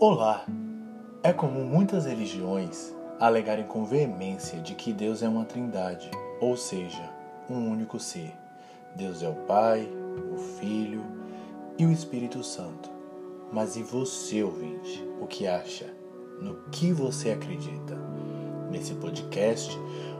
[0.00, 0.46] Olá!
[1.24, 6.08] É comum muitas religiões alegarem com veemência de que Deus é uma trindade,
[6.40, 7.02] ou seja,
[7.50, 8.32] um único ser.
[8.94, 9.90] Deus é o Pai,
[10.32, 11.02] o Filho
[11.76, 12.88] e o Espírito Santo.
[13.52, 15.86] Mas e você, ouvinte, o que acha?
[16.40, 17.96] No que você acredita?
[18.70, 19.76] Nesse podcast,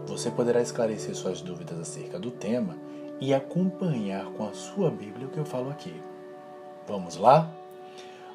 [0.08, 2.76] você poderá esclarecer suas dúvidas acerca do tema
[3.20, 5.94] e acompanhar com a sua Bíblia o que eu falo aqui.
[6.88, 7.48] Vamos lá?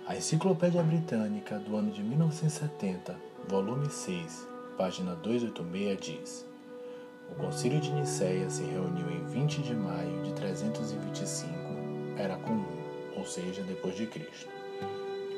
[0.06, 3.16] A Enciclopédia Britânica do ano de 1970,
[3.48, 4.46] volume 6,
[4.78, 6.46] página 286 diz:
[7.32, 11.48] O Concílio de Nicéia se reuniu em 20 de maio de 325,
[12.18, 12.66] era comum,
[13.16, 14.50] ou seja, depois de Cristo.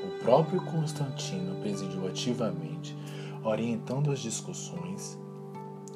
[0.03, 2.97] O próprio Constantino presidiu ativamente,
[3.43, 5.15] orientando as discussões,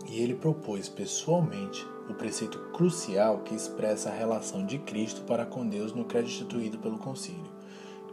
[0.08, 5.68] e ele propôs pessoalmente o preceito crucial que expressa a relação de Cristo para com
[5.68, 7.59] Deus no credo instituído pelo concílio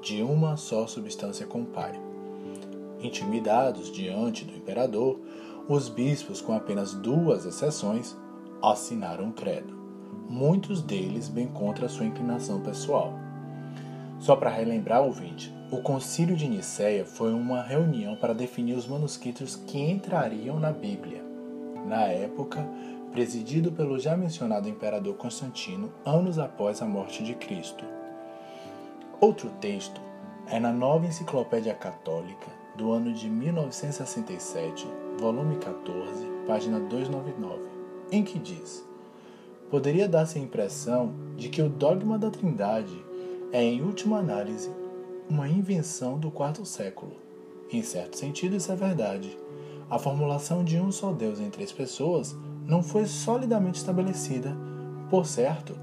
[0.00, 1.98] de uma só substância com o Pai.
[3.00, 5.18] Intimidados diante do imperador,
[5.68, 8.16] os bispos, com apenas duas exceções,
[8.62, 9.76] assinaram o credo,
[10.28, 13.12] muitos deles bem contra a sua inclinação pessoal.
[14.18, 18.86] Só para relembrar o ouvinte, o Concílio de Nicéia foi uma reunião para definir os
[18.86, 21.22] manuscritos que entrariam na Bíblia.
[21.86, 22.66] Na época,
[23.12, 27.95] presidido pelo já mencionado imperador Constantino, anos após a morte de Cristo.
[29.18, 29.98] Outro texto
[30.46, 34.86] é na Nova Enciclopédia Católica, do ano de 1967,
[35.18, 37.62] volume 14, página 299,
[38.12, 38.86] em que diz:
[39.70, 43.02] Poderia dar-se a impressão de que o dogma da Trindade
[43.52, 44.70] é, em última análise,
[45.30, 47.16] uma invenção do quarto século.
[47.72, 49.34] Em certo sentido, isso é verdade.
[49.88, 52.36] A formulação de um só Deus em três pessoas
[52.66, 54.54] não foi solidamente estabelecida,
[55.08, 55.74] por certo,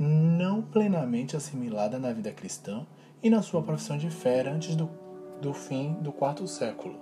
[0.00, 2.86] não plenamente assimilada na vida cristã
[3.22, 4.88] e na sua profissão de fé antes do,
[5.42, 6.98] do fim do quarto século.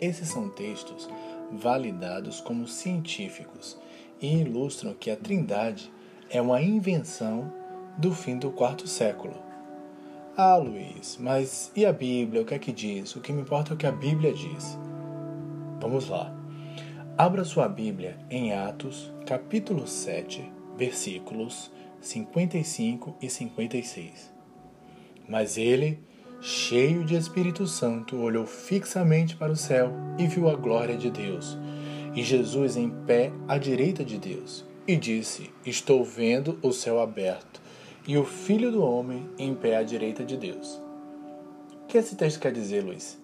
[0.00, 1.08] Esses são textos
[1.52, 3.78] validados como científicos
[4.22, 5.92] e ilustram que a Trindade
[6.30, 7.52] é uma invenção
[7.98, 9.34] do fim do quarto século.
[10.34, 12.40] Ah, Luiz, mas e a Bíblia?
[12.40, 13.14] O que é que diz?
[13.14, 14.78] O que me importa é o que a Bíblia diz.
[15.78, 16.34] Vamos lá.
[17.18, 24.32] Abra sua Bíblia em Atos, capítulo 7, versículos 55 e 56.
[25.28, 25.98] Mas ele,
[26.40, 31.56] cheio de Espírito Santo, olhou fixamente para o céu e viu a glória de Deus,
[32.14, 37.62] e Jesus em pé à direita de Deus, e disse: Estou vendo o céu aberto
[38.06, 40.80] e o Filho do Homem em pé à direita de Deus.
[41.82, 43.18] O que esse texto quer dizer, Luiz?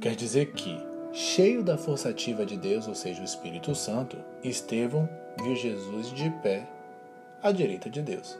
[0.00, 0.76] Quer dizer que,
[1.14, 5.08] cheio da força ativa de Deus, ou seja, o Espírito Santo, Estevão
[5.40, 6.66] viu Jesus de pé
[7.40, 8.36] à direita de Deus.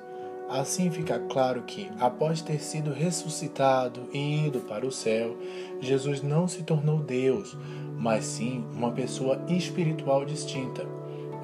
[0.50, 5.38] Assim fica claro que, após ter sido ressuscitado e ido para o céu,
[5.80, 7.56] Jesus não se tornou Deus,
[7.96, 10.84] mas sim uma pessoa espiritual distinta.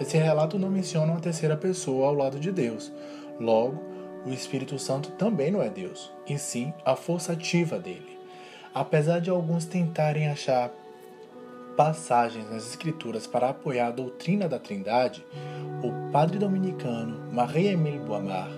[0.00, 2.92] Esse relato não menciona uma terceira pessoa ao lado de Deus.
[3.38, 3.80] Logo,
[4.26, 8.18] o Espírito Santo também não é Deus, e sim a força ativa dele.
[8.74, 10.70] Apesar de alguns tentarem achar
[11.76, 15.25] passagens nas Escrituras para apoiar a doutrina da Trindade,
[15.82, 18.53] o padre dominicano Marie-Émile Boimard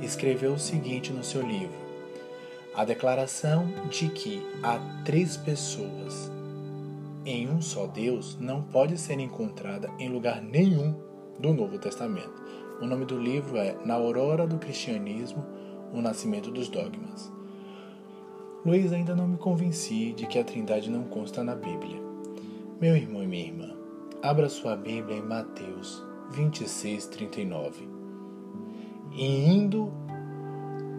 [0.00, 1.76] escreveu o seguinte no seu livro:
[2.74, 6.30] A declaração de que há três pessoas
[7.24, 10.94] em um só Deus não pode ser encontrada em lugar nenhum
[11.38, 12.42] do Novo Testamento.
[12.80, 15.44] O nome do livro é Na Aurora do Cristianismo,
[15.92, 17.30] o Nascimento dos Dogmas.
[18.64, 22.07] Luiz ainda não me convenci de que a Trindade não consta na Bíblia.
[22.80, 23.74] Meu irmão e minha irmã,
[24.22, 26.00] abra sua Bíblia em Mateus
[26.30, 27.88] 26, 39.
[29.16, 29.92] E indo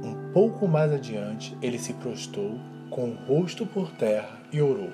[0.03, 2.59] um pouco mais adiante, ele se prostou
[2.89, 4.89] com o rosto por terra e orou: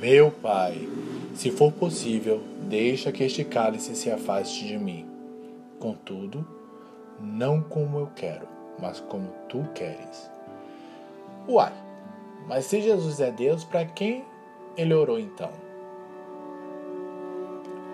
[0.00, 0.88] Meu Pai,
[1.34, 5.06] se for possível, deixa que este cálice se afaste de mim.
[5.78, 6.44] Contudo,
[7.20, 8.48] não como eu quero,
[8.82, 10.28] mas como tu queres.
[11.48, 11.72] Uai,
[12.48, 14.24] mas se Jesus é Deus, para quem
[14.76, 15.67] ele orou então?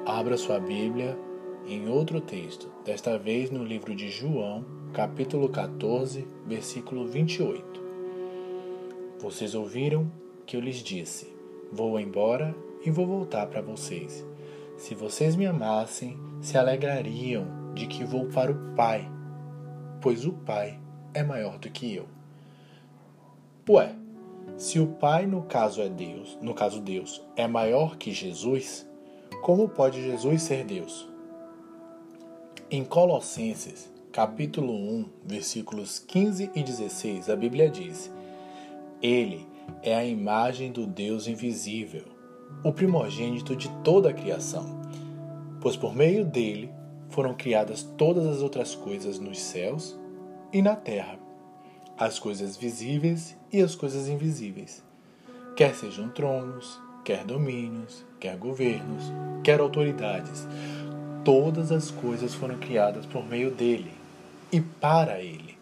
[0.06, 1.18] Abra sua Bíblia
[1.66, 4.62] em outro texto, desta vez no livro de João,
[4.92, 7.82] capítulo 14, versículo 28.
[9.18, 10.12] Vocês ouviram
[10.44, 11.34] que eu lhes disse:
[11.72, 12.54] Vou embora
[12.84, 14.22] e vou voltar para vocês.
[14.76, 19.10] Se vocês me amassem, se alegrariam de que vou para o Pai,
[20.02, 20.78] pois o Pai
[21.14, 22.04] é maior do que eu.
[23.66, 23.96] Ué,
[24.58, 28.86] se o Pai, no caso é Deus, no caso Deus, é maior que Jesus,
[29.44, 31.06] como pode Jesus ser Deus?
[32.70, 38.10] Em Colossenses, capítulo 1, versículos 15 e 16, a Bíblia diz:
[39.02, 39.46] Ele
[39.82, 42.06] é a imagem do Deus invisível,
[42.64, 44.80] o primogênito de toda a criação,
[45.60, 46.72] pois por meio dele
[47.10, 49.94] foram criadas todas as outras coisas nos céus
[50.54, 51.18] e na terra,
[51.98, 54.82] as coisas visíveis e as coisas invisíveis,
[55.54, 59.12] quer sejam tronos, quer domínios, quer governos,
[59.42, 60.48] quer autoridades,
[61.22, 63.92] todas as coisas foram criadas por meio dele
[64.50, 65.54] e para ele.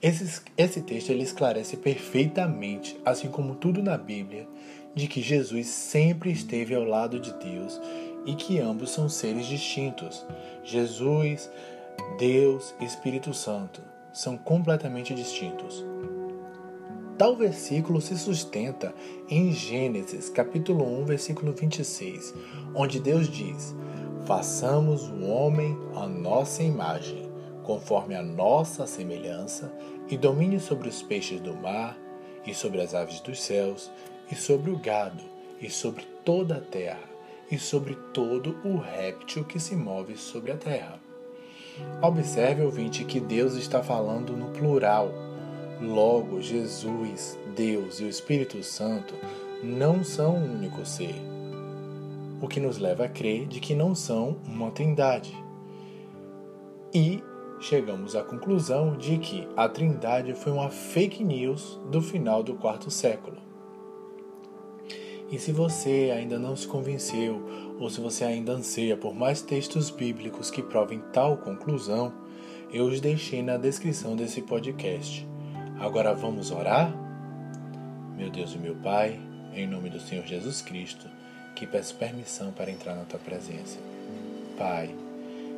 [0.00, 4.46] Esse, esse texto ele esclarece perfeitamente, assim como tudo na Bíblia,
[4.94, 7.80] de que Jesus sempre esteve ao lado de Deus
[8.24, 10.24] e que ambos são seres distintos.
[10.62, 11.50] Jesus,
[12.18, 13.80] Deus e Espírito Santo
[14.12, 15.84] são completamente distintos.
[17.16, 18.92] Tal versículo se sustenta
[19.30, 22.34] em Gênesis, capítulo 1, versículo 26,
[22.74, 23.72] onde Deus diz:
[24.26, 27.30] Façamos o homem à nossa imagem,
[27.62, 29.72] conforme a nossa semelhança,
[30.08, 31.96] e domine sobre os peixes do mar,
[32.44, 33.92] e sobre as aves dos céus,
[34.28, 35.22] e sobre o gado,
[35.60, 37.08] e sobre toda a terra,
[37.48, 40.98] e sobre todo o réptil que se move sobre a terra.
[42.02, 45.12] Observe, ouvinte, que Deus está falando no plural.
[45.86, 49.14] Logo, Jesus, Deus e o Espírito Santo
[49.62, 51.14] não são um único ser
[52.40, 55.34] o que nos leva a crer de que não são uma trindade.
[56.92, 57.22] E
[57.60, 62.90] chegamos à conclusão de que a trindade foi uma fake news do final do quarto
[62.90, 63.36] século.
[65.30, 67.42] E se você ainda não se convenceu,
[67.80, 72.12] ou se você ainda anseia por mais textos bíblicos que provem tal conclusão,
[72.72, 75.33] eu os deixei na descrição desse podcast.
[75.80, 76.92] Agora vamos orar?
[78.16, 79.18] Meu Deus e meu Pai,
[79.52, 81.08] em nome do Senhor Jesus Cristo,
[81.56, 83.78] que peço permissão para entrar na tua presença.
[84.56, 84.94] Pai,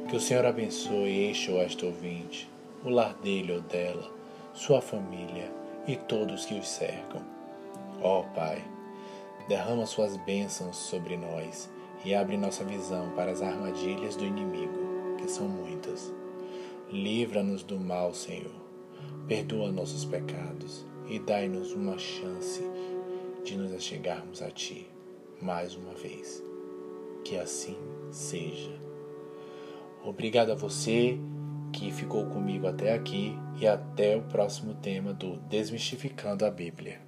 [0.09, 2.49] que o Senhor abençoe este ou esta ouvinte,
[2.83, 4.11] o lar dele ou dela,
[4.55, 5.53] sua família
[5.87, 7.21] e todos que os cercam.
[8.01, 8.65] Ó oh, Pai,
[9.49, 11.71] derrama suas bênçãos sobre nós
[12.07, 16.11] e abre nossa visão para as armadilhas do inimigo, que são muitas.
[16.91, 18.66] Livra-nos do mal, Senhor.
[19.29, 22.63] Perdoa nossos pecados e dai-nos uma chance
[23.45, 24.89] de nos achegarmos a Ti
[25.41, 26.43] mais uma vez.
[27.25, 27.77] Que assim
[28.11, 28.73] seja.
[30.05, 31.19] Obrigado a você
[31.73, 37.01] que ficou comigo até aqui e até o próximo tema do Desmistificando a Bíblia.